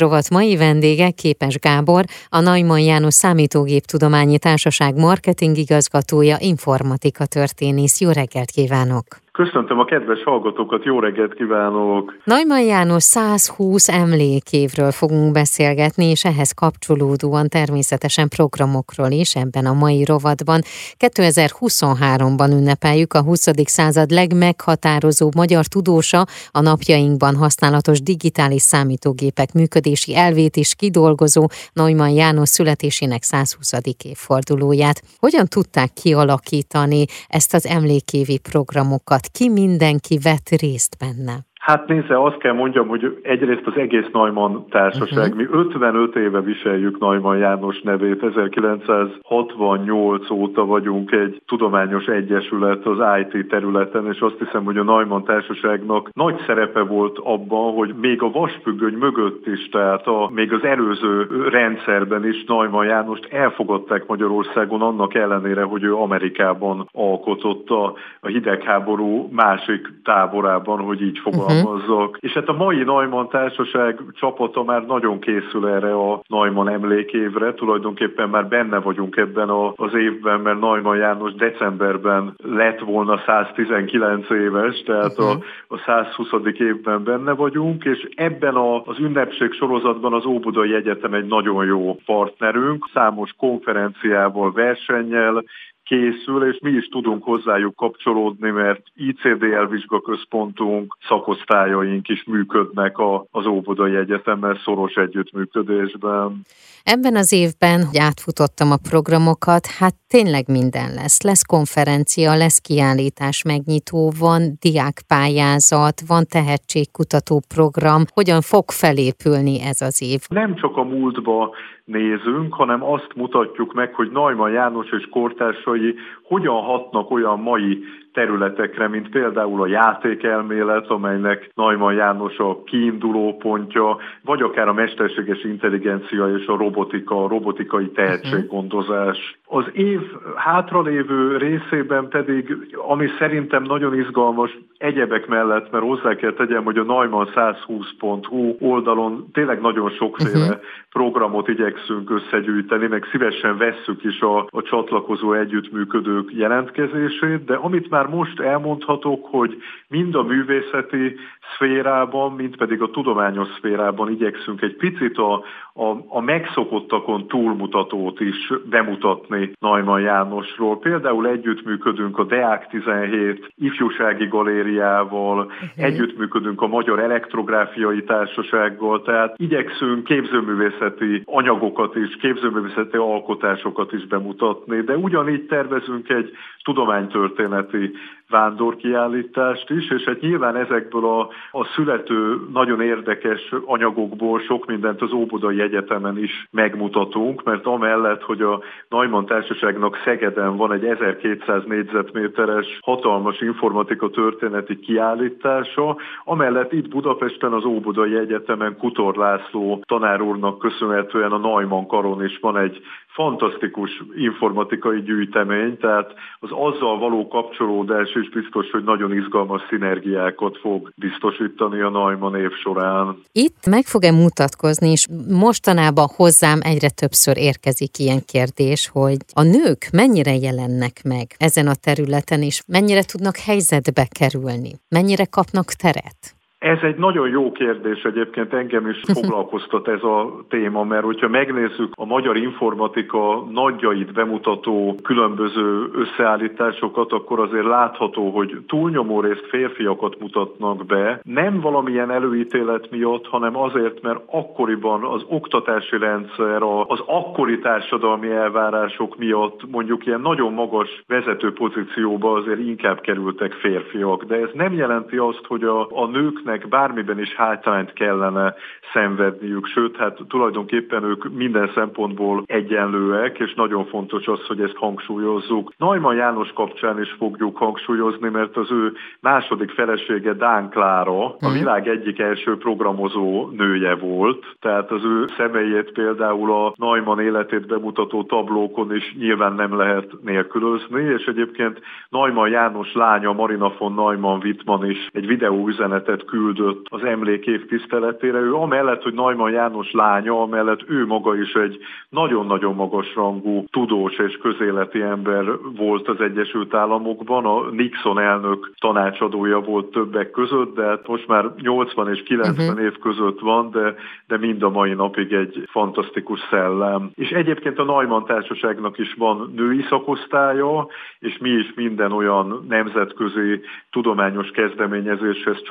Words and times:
Rovat 0.00 0.30
mai 0.30 0.56
vendége 0.56 1.10
Képes 1.10 1.58
Gábor, 1.58 2.04
a 2.28 2.40
Najman 2.40 2.78
János 2.80 3.14
Számítógéptudományi 3.14 4.38
Társaság 4.38 4.96
marketing 4.96 5.56
igazgatója, 5.56 6.36
informatika 6.40 7.26
történész. 7.26 8.00
Jó 8.00 8.10
reggelt 8.10 8.50
kívánok! 8.50 9.25
Köszöntöm 9.36 9.78
a 9.78 9.84
kedves 9.84 10.22
hallgatókat, 10.22 10.84
jó 10.84 11.00
reggelt 11.00 11.34
kívánok! 11.34 12.16
Nagyman 12.24 12.60
János 12.60 13.02
120 13.02 13.88
emlékévről 13.88 14.90
fogunk 14.90 15.32
beszélgetni, 15.32 16.04
és 16.04 16.24
ehhez 16.24 16.52
kapcsolódóan 16.52 17.48
természetesen 17.48 18.28
programokról 18.28 19.10
is 19.10 19.34
ebben 19.34 19.66
a 19.66 19.72
mai 19.72 20.04
rovatban. 20.04 20.60
2023-ban 20.98 22.50
ünnepeljük 22.50 23.12
a 23.14 23.22
20. 23.22 23.48
század 23.64 24.10
legmeghatározóbb 24.10 25.34
magyar 25.34 25.66
tudósa, 25.66 26.24
a 26.50 26.60
napjainkban 26.60 27.36
használatos 27.36 28.02
digitális 28.02 28.62
számítógépek 28.62 29.52
működési 29.52 30.16
elvét 30.16 30.56
is 30.56 30.74
kidolgozó 30.74 31.46
Neumann 31.72 32.14
János 32.14 32.48
születésének 32.48 33.22
120. 33.22 33.72
évfordulóját. 34.04 35.02
Hogyan 35.18 35.46
tudták 35.46 35.92
kialakítani 35.92 37.04
ezt 37.28 37.54
az 37.54 37.66
emlékévi 37.66 38.38
programokat? 38.38 39.24
Ki 39.28 39.48
mindenki 39.48 40.18
vett 40.18 40.48
részt 40.48 40.96
benne? 40.98 41.46
Hát 41.66 41.86
nézze, 41.86 42.22
azt 42.22 42.36
kell 42.36 42.52
mondjam, 42.52 42.88
hogy 42.88 43.18
egyrészt 43.22 43.66
az 43.66 43.76
egész 43.76 44.06
Neumann 44.12 44.68
társaság, 44.70 45.32
uh-huh. 45.32 45.36
mi 45.36 45.46
55 45.50 46.16
éve 46.16 46.40
viseljük 46.40 46.98
Neumann 46.98 47.38
János 47.38 47.80
nevét, 47.80 48.22
1968 48.22 50.30
óta 50.30 50.64
vagyunk 50.64 51.12
egy 51.12 51.42
tudományos 51.46 52.06
egyesület 52.06 52.86
az 52.86 52.98
IT 53.18 53.48
területen, 53.48 54.06
és 54.06 54.20
azt 54.20 54.38
hiszem, 54.38 54.64
hogy 54.64 54.76
a 54.76 54.82
Neumann 54.82 55.24
társaságnak 55.24 56.10
nagy 56.12 56.42
szerepe 56.46 56.80
volt 56.80 57.18
abban, 57.18 57.74
hogy 57.74 57.94
még 58.00 58.22
a 58.22 58.30
vasfüggöny 58.30 58.94
mögött 58.94 59.46
is, 59.46 59.68
tehát 59.68 60.06
a, 60.06 60.30
még 60.34 60.52
az 60.52 60.64
előző 60.64 61.26
rendszerben 61.50 62.26
is 62.26 62.44
Neumann 62.44 62.86
Jánost 62.86 63.32
elfogadták 63.32 64.06
Magyarországon 64.06 64.82
annak 64.82 65.14
ellenére, 65.14 65.62
hogy 65.62 65.82
ő 65.82 65.94
Amerikában 65.94 66.88
alkotott 66.92 67.70
a, 67.70 67.94
a 68.20 68.26
hidegháború 68.26 69.28
másik 69.32 69.92
táborában, 70.04 70.80
hogy 70.80 71.02
így 71.02 71.18
fogalmaz. 71.18 71.46
Uh-huh 71.46 71.55
fogalmazzak. 71.60 72.18
És 72.20 72.32
hát 72.32 72.48
a 72.48 72.52
mai 72.52 72.82
Neumann 72.82 73.28
társaság 73.28 74.00
csapata 74.12 74.62
már 74.62 74.86
nagyon 74.86 75.20
készül 75.20 75.68
erre 75.68 75.94
a 75.94 76.20
Neumann 76.28 76.68
emlékévre, 76.68 77.54
tulajdonképpen 77.54 78.28
már 78.28 78.48
benne 78.48 78.78
vagyunk 78.78 79.16
ebben 79.16 79.48
a, 79.48 79.72
az 79.76 79.94
évben, 79.94 80.40
mert 80.40 80.60
Neumann 80.60 80.98
János 80.98 81.34
decemberben 81.34 82.34
lett 82.44 82.80
volna 82.80 83.22
119 83.26 84.30
éves, 84.30 84.82
tehát 84.82 85.18
uh-huh. 85.18 85.42
a, 85.68 85.74
a 85.74 85.78
120. 85.86 86.28
évben 86.58 87.04
benne 87.04 87.32
vagyunk, 87.32 87.84
és 87.84 88.08
ebben 88.14 88.54
a, 88.54 88.82
az 88.82 88.98
ünnepség 88.98 89.52
sorozatban 89.52 90.12
az 90.12 90.24
Óbudai 90.24 90.74
Egyetem 90.74 91.14
egy 91.14 91.26
nagyon 91.26 91.64
jó 91.64 91.96
partnerünk, 92.04 92.88
számos 92.92 93.30
konferenciával, 93.38 94.52
versennyel, 94.52 95.44
készül, 95.86 96.50
és 96.52 96.58
mi 96.60 96.70
is 96.70 96.88
tudunk 96.88 97.24
hozzájuk 97.24 97.74
kapcsolódni, 97.74 98.50
mert 98.50 98.82
ICDL 98.94 99.64
vizsgaközpontunk, 99.70 100.96
szakosztályaink 101.08 102.08
is 102.08 102.24
működnek 102.24 102.96
az 103.30 103.46
Óbudai 103.46 103.96
Egyetemmel 103.96 104.60
szoros 104.64 104.94
együttműködésben. 104.94 106.40
Ebben 106.84 107.16
az 107.16 107.32
évben, 107.32 107.84
hogy 107.84 107.98
átfutottam 107.98 108.70
a 108.70 108.84
programokat, 108.90 109.66
hát 109.78 109.94
tényleg 110.08 110.44
minden 110.48 110.94
lesz. 110.94 111.22
Lesz 111.22 111.42
konferencia, 111.42 112.36
lesz 112.36 112.58
kiállítás 112.58 113.42
megnyitó, 113.42 114.12
van 114.18 114.40
diákpályázat, 114.60 115.96
van 116.06 116.24
tehetségkutató 116.30 117.42
program. 117.54 118.02
Hogyan 118.12 118.40
fog 118.40 118.64
felépülni 118.70 119.60
ez 119.60 119.80
az 119.80 120.02
év? 120.02 120.20
Nem 120.28 120.54
csak 120.54 120.76
a 120.76 120.84
múltba 120.84 121.54
nézünk, 121.84 122.54
hanem 122.54 122.84
azt 122.84 123.10
mutatjuk 123.14 123.74
meg, 123.74 123.94
hogy 123.94 124.10
Najman 124.10 124.50
János 124.50 124.90
és 124.90 125.08
kortársai 125.10 125.75
hogyan 126.22 126.62
hatnak 126.62 127.10
olyan 127.10 127.40
mai 127.40 127.84
területekre, 128.12 128.88
mint 128.88 129.08
például 129.08 129.62
a 129.62 129.66
játékelmélet, 129.66 130.86
amelynek 130.86 131.50
Najman 131.54 131.94
János 131.94 132.38
a 132.38 132.62
kiinduló 132.64 133.36
pontja, 133.36 133.96
vagy 134.22 134.42
akár 134.42 134.68
a 134.68 134.72
mesterséges 134.72 135.44
intelligencia 135.44 136.36
és 136.36 136.46
a 136.46 136.56
robotika, 136.56 137.24
a 137.24 137.28
robotikai 137.28 137.90
tehetséggondozás. 137.90 139.38
Az 139.46 139.64
év 139.72 140.00
hátralévő 140.36 141.36
részében 141.36 142.08
pedig, 142.08 142.56
ami 142.88 143.06
szerintem 143.18 143.62
nagyon 143.62 143.98
izgalmas, 143.98 144.58
egyebek 144.78 145.26
mellett, 145.26 145.70
mert 145.70 145.84
hozzá 145.84 146.14
kell 146.14 146.32
tegyem, 146.32 146.64
hogy 146.64 146.78
a 146.78 146.84
Neumann120.hu 146.84 148.56
oldalon 148.60 149.28
tényleg 149.32 149.60
nagyon 149.60 149.90
sokféle 149.90 150.46
uh-huh. 150.46 150.60
programot 150.90 151.48
igyekszünk 151.48 152.10
összegyűjteni, 152.10 152.86
meg 152.86 153.08
szívesen 153.10 153.56
vesszük 153.56 154.04
is 154.04 154.20
a, 154.20 154.38
a 154.38 154.62
csatlakozó 154.62 155.32
együttműködők 155.32 156.32
jelentkezését, 156.32 157.44
de 157.44 157.54
amit 157.54 157.90
már 157.90 158.06
most 158.06 158.40
elmondhatok, 158.40 159.26
hogy 159.30 159.56
mind 159.88 160.14
a 160.14 160.22
művészeti 160.22 161.16
szférában, 161.54 162.32
mind 162.32 162.56
pedig 162.56 162.82
a 162.82 162.90
tudományos 162.90 163.48
szférában 163.56 164.10
igyekszünk 164.10 164.62
egy 164.62 164.76
picit 164.76 165.18
a, 165.18 165.42
a, 165.76 166.04
a 166.08 166.20
megszokottakon 166.20 167.26
túlmutatót 167.26 168.20
is 168.20 168.52
bemutatni 168.70 169.52
Najman 169.58 170.00
Jánosról. 170.00 170.78
Például 170.78 171.28
együttműködünk 171.28 172.18
a 172.18 172.24
Deák 172.24 172.68
17 172.68 173.52
ifjúsági 173.56 174.26
galériával, 174.26 175.38
uh-huh. 175.38 175.84
együttműködünk 175.84 176.62
a 176.62 176.66
Magyar 176.66 176.98
Elektrográfiai 176.98 178.04
Társasággal, 178.04 179.02
tehát 179.02 179.34
igyekszünk 179.38 180.04
képzőművészeti 180.04 181.22
anyagokat 181.24 181.96
is, 181.96 182.16
képzőművészeti 182.16 182.96
alkotásokat 182.96 183.92
is 183.92 184.06
bemutatni, 184.06 184.80
de 184.80 184.96
ugyanígy 184.96 185.46
tervezünk 185.46 186.08
egy 186.08 186.30
tudománytörténeti 186.62 187.92
vándorkiállítást 188.28 189.70
is, 189.70 189.90
és 189.90 190.02
hát 190.02 190.20
nyilván 190.20 190.56
ezekből 190.56 191.04
a, 191.04 191.20
a 191.50 191.64
születő 191.64 192.40
nagyon 192.52 192.80
érdekes 192.80 193.52
anyagokból 193.64 194.40
sok 194.40 194.66
mindent 194.66 195.02
az 195.02 195.12
Óbudai 195.12 195.60
Egyetemen 195.60 196.18
is 196.18 196.48
megmutatunk, 196.50 197.44
mert 197.44 197.66
amellett, 197.66 198.22
hogy 198.22 198.42
a 198.42 198.60
Neumann 198.88 199.26
Társaságnak 199.26 199.96
Szegeden 200.04 200.56
van 200.56 200.72
egy 200.72 200.84
1200 200.84 201.64
négyzetméteres 201.64 202.78
hatalmas 202.82 203.40
informatika 203.40 204.10
történeti 204.10 204.78
kiállítása, 204.78 205.96
amellett 206.24 206.72
itt 206.72 206.88
Budapesten 206.88 207.52
az 207.52 207.64
Óbudai 207.64 208.16
Egyetemen 208.16 208.76
Kutor 208.76 209.16
László 209.16 209.82
tanár 209.86 210.20
úrnak 210.20 210.58
köszönhetően 210.58 211.32
a 211.32 211.38
Neumann 211.38 211.86
karon 211.86 212.24
is 212.24 212.38
van 212.40 212.56
egy 212.56 212.80
fantasztikus 213.16 213.90
informatikai 214.16 215.02
gyűjtemény, 215.02 215.76
tehát 215.78 216.14
az 216.38 216.50
azzal 216.52 216.98
való 216.98 217.28
kapcsolódás 217.28 218.14
is 218.14 218.28
biztos, 218.28 218.70
hogy 218.70 218.84
nagyon 218.84 219.12
izgalmas 219.14 219.62
szinergiákat 219.68 220.58
fog 220.58 220.92
biztosítani 220.96 221.80
a 221.80 221.90
Neumann 221.90 222.34
év 222.34 222.50
során. 222.62 223.16
Itt 223.32 223.66
meg 223.66 223.84
fog-e 223.84 224.12
mutatkozni, 224.12 224.90
és 224.90 225.06
mostanában 225.28 226.06
hozzám 226.16 226.58
egyre 226.62 226.90
többször 226.90 227.36
érkezik 227.36 227.98
ilyen 227.98 228.22
kérdés, 228.24 228.88
hogy 228.92 229.16
a 229.32 229.42
nők 229.42 229.88
mennyire 229.92 230.34
jelennek 230.34 230.96
meg 231.04 231.26
ezen 231.38 231.66
a 231.66 231.74
területen, 231.74 232.42
és 232.42 232.62
mennyire 232.66 233.02
tudnak 233.02 233.36
helyzetbe 233.36 234.06
kerülni, 234.18 234.72
mennyire 234.88 235.24
kapnak 235.24 235.68
teret? 235.72 236.35
Ez 236.58 236.78
egy 236.82 236.96
nagyon 236.96 237.28
jó 237.28 237.52
kérdés 237.52 238.02
egyébként, 238.02 238.52
engem 238.52 238.88
is 238.88 239.00
foglalkoztat 239.12 239.88
ez 239.88 240.02
a 240.02 240.44
téma, 240.48 240.84
mert 240.84 241.04
hogyha 241.04 241.28
megnézzük 241.28 241.92
a 241.94 242.04
magyar 242.04 242.36
informatika 242.36 243.46
nagyjait 243.50 244.12
bemutató 244.12 244.98
különböző 245.02 245.90
összeállításokat, 245.92 247.12
akkor 247.12 247.40
azért 247.40 247.64
látható, 247.64 248.30
hogy 248.30 248.62
túlnyomó 248.66 249.20
részt 249.20 249.46
férfiakat 249.48 250.20
mutatnak 250.20 250.86
be, 250.86 251.20
nem 251.22 251.60
valamilyen 251.60 252.10
előítélet 252.10 252.90
miatt, 252.90 253.26
hanem 253.26 253.56
azért, 253.56 254.02
mert 254.02 254.20
akkoriban 254.26 255.04
az 255.04 255.22
oktatási 255.28 255.98
rendszer, 255.98 256.62
az 256.86 257.00
akkori 257.06 257.58
társadalmi 257.58 258.30
elvárások 258.30 259.16
miatt 259.18 259.70
mondjuk 259.70 260.06
ilyen 260.06 260.20
nagyon 260.20 260.52
magas 260.52 261.02
vezető 261.06 261.52
pozícióba 261.52 262.32
azért 262.32 262.60
inkább 262.60 263.00
kerültek 263.00 263.52
férfiak. 263.52 264.24
De 264.24 264.34
ez 264.34 264.50
nem 264.52 264.72
jelenti 264.72 265.16
azt, 265.16 265.44
hogy 265.46 265.62
a, 265.62 265.80
a 265.90 266.06
nőknek 266.46 266.68
bármiben 266.68 267.20
is 267.20 267.34
hátrányt 267.34 267.92
kellene 267.92 268.54
szenvedniük, 268.92 269.66
sőt, 269.66 269.96
hát 269.96 270.18
tulajdonképpen 270.28 271.04
ők 271.04 271.34
minden 271.34 271.70
szempontból 271.74 272.42
egyenlőek, 272.46 273.38
és 273.38 273.54
nagyon 273.54 273.86
fontos 273.86 274.26
az, 274.26 274.46
hogy 274.46 274.60
ezt 274.60 274.76
hangsúlyozzuk. 274.76 275.72
Najman 275.76 276.14
János 276.14 276.52
kapcsán 276.52 277.00
is 277.00 277.14
fogjuk 277.18 277.56
hangsúlyozni, 277.56 278.28
mert 278.28 278.56
az 278.56 278.70
ő 278.70 278.92
második 279.20 279.70
felesége 279.70 280.32
Dán 280.32 280.68
Klára 280.70 281.24
a 281.24 281.36
mhm. 281.40 281.52
világ 281.52 281.88
egyik 281.88 282.18
első 282.18 282.56
programozó 282.56 283.48
nője 283.56 283.94
volt, 283.94 284.44
tehát 284.60 284.90
az 284.90 285.04
ő 285.04 285.24
személyét 285.36 285.92
például 285.92 286.52
a 286.52 286.72
Najman 286.76 287.20
életét 287.20 287.66
bemutató 287.66 288.22
tablókon 288.22 288.94
is 288.94 289.14
nyilván 289.18 289.52
nem 289.52 289.76
lehet 289.76 290.12
nélkülözni, 290.22 291.02
és 291.02 291.24
egyébként 291.24 291.80
Najman 292.08 292.48
János 292.48 292.92
lánya 292.94 293.32
Marina 293.32 293.72
von 293.78 293.94
Neumann 293.94 294.40
Wittmann 294.42 294.90
is 294.90 295.08
egy 295.12 295.26
videóüzenetet 295.26 296.24
küld 296.24 296.35
küldött 296.36 296.86
az 296.88 297.04
emlékév 297.04 297.66
tiszteletére. 297.66 298.38
Ő 298.38 298.54
amellett, 298.54 299.02
hogy 299.02 299.14
Najman 299.14 299.50
János 299.50 299.92
lánya, 299.92 300.42
amellett 300.42 300.80
ő 300.88 301.06
maga 301.06 301.36
is 301.36 301.52
egy 301.52 301.78
nagyon-nagyon 302.08 302.74
magas 302.74 303.14
rangú 303.14 303.64
tudós 303.70 304.18
és 304.18 304.38
közéleti 304.42 305.02
ember 305.02 305.44
volt 305.76 306.08
az 306.08 306.20
Egyesült 306.20 306.74
Államokban. 306.74 307.44
A 307.44 307.70
Nixon 307.70 308.18
elnök 308.18 308.72
tanácsadója 308.78 309.60
volt 309.60 309.86
többek 309.86 310.30
között, 310.30 310.74
de 310.74 310.82
hát 310.82 311.08
most 311.08 311.26
már 311.26 311.52
80 311.60 312.14
és 312.14 312.22
90 312.22 312.68
uh-huh. 312.68 312.84
év 312.84 312.98
között 312.98 313.40
van, 313.40 313.70
de, 313.70 313.94
de 314.26 314.36
mind 314.38 314.62
a 314.62 314.70
mai 314.70 314.92
napig 314.92 315.32
egy 315.32 315.62
fantasztikus 315.70 316.40
szellem. 316.50 317.10
És 317.14 317.30
egyébként 317.30 317.78
a 317.78 317.84
Neumann 317.84 318.26
Társaságnak 318.26 318.98
is 318.98 319.14
van 319.18 319.52
női 319.56 319.84
szakosztálya, 319.88 320.86
és 321.18 321.38
mi 321.38 321.50
is 321.50 321.72
minden 321.74 322.12
olyan 322.12 322.64
nemzetközi 322.68 323.60
tudományos 323.90 324.50
kezdeményezéshez 324.50 325.62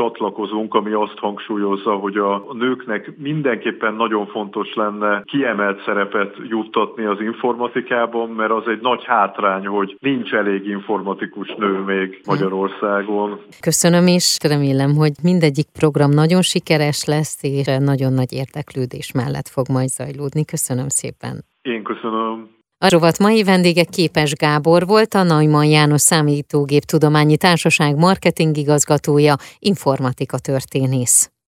csatlakozunk, 0.55 0.73
ami 0.73 0.91
azt 0.91 1.17
hangsúlyozza, 1.17 1.91
hogy 1.91 2.17
a 2.17 2.45
nőknek 2.53 3.17
mindenképpen 3.17 3.93
nagyon 3.93 4.27
fontos 4.27 4.73
lenne 4.73 5.21
kiemelt 5.25 5.83
szerepet 5.85 6.35
juttatni 6.49 7.05
az 7.05 7.21
informatikában, 7.21 8.29
mert 8.29 8.51
az 8.51 8.67
egy 8.67 8.81
nagy 8.81 9.03
hátrány, 9.05 9.65
hogy 9.65 9.97
nincs 9.99 10.33
elég 10.33 10.67
informatikus 10.67 11.55
nő 11.57 11.79
még 11.79 12.21
Magyarországon. 12.25 13.39
Köszönöm 13.59 14.07
is, 14.07 14.37
remélem, 14.49 14.95
hogy 14.95 15.11
mindegyik 15.23 15.67
program 15.79 16.11
nagyon 16.11 16.41
sikeres 16.41 17.05
lesz, 17.05 17.43
és 17.43 17.65
nagyon 17.79 18.13
nagy 18.13 18.33
érdeklődés 18.33 19.11
mellett 19.11 19.47
fog 19.47 19.65
majd 19.69 19.87
zajlódni. 19.87 20.45
Köszönöm 20.45 20.87
szépen. 20.87 21.43
Én 21.61 21.83
köszönöm. 21.83 22.53
A 22.77 22.89
rovat 22.89 23.19
mai 23.19 23.43
vendége 23.43 23.83
Képes 23.83 24.33
Gábor 24.33 24.85
volt, 24.85 25.13
a 25.13 25.23
Neumann 25.23 25.69
János 25.69 26.01
Számítógép 26.01 26.83
Tudományi 26.83 27.37
Társaság 27.37 27.95
marketingigazgatója, 27.95 29.35
informatika 29.59 30.39
történész. 30.39 31.34